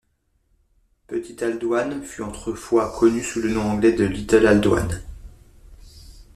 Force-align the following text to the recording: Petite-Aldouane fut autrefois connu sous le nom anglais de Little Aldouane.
Petite-Aldouane 1.05 2.01
fut 2.01 2.23
autrefois 2.23 2.91
connu 2.97 3.21
sous 3.21 3.39
le 3.39 3.49
nom 3.51 3.61
anglais 3.69 3.93
de 3.93 4.03
Little 4.03 4.47
Aldouane. 4.47 4.99